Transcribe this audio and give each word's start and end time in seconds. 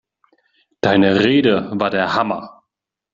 Deine 0.81 1.19
Rede 1.25 1.69
war 1.75 1.91
der 1.91 2.15
Hammer! 2.15 2.63